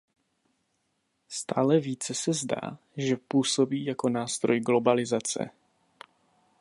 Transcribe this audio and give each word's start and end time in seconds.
Stále 1.27 1.79
více 1.79 2.13
se 2.13 2.33
zdá, 2.33 2.77
že 2.97 3.17
působí 3.27 3.85
jako 3.85 4.09
nástroj 4.09 4.59
globalizace. 4.59 5.49